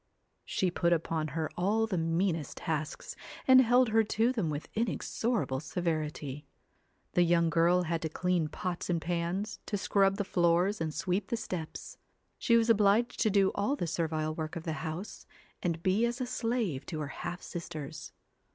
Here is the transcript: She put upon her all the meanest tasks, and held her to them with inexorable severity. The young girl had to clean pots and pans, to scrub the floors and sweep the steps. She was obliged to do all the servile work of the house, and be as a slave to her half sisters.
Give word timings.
She 0.45 0.71
put 0.71 0.93
upon 0.93 1.27
her 1.37 1.47
all 1.55 1.85
the 1.85 1.95
meanest 1.95 2.57
tasks, 2.57 3.15
and 3.47 3.61
held 3.61 3.89
her 3.89 4.03
to 4.03 4.31
them 4.33 4.49
with 4.49 4.67
inexorable 4.73 5.59
severity. 5.59 6.47
The 7.11 7.21
young 7.21 7.51
girl 7.51 7.83
had 7.83 8.01
to 8.01 8.09
clean 8.09 8.47
pots 8.47 8.89
and 8.89 8.99
pans, 8.99 9.59
to 9.67 9.77
scrub 9.77 10.17
the 10.17 10.23
floors 10.23 10.81
and 10.81 10.91
sweep 10.91 11.27
the 11.27 11.37
steps. 11.37 11.99
She 12.39 12.57
was 12.57 12.67
obliged 12.67 13.19
to 13.19 13.29
do 13.29 13.51
all 13.53 13.75
the 13.75 13.85
servile 13.85 14.33
work 14.33 14.55
of 14.55 14.63
the 14.63 14.73
house, 14.81 15.27
and 15.61 15.83
be 15.83 16.07
as 16.07 16.19
a 16.19 16.25
slave 16.25 16.83
to 16.87 16.99
her 17.01 17.07
half 17.21 17.43
sisters. 17.43 18.11